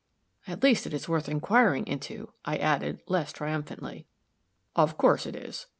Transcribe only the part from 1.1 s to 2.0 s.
inquiring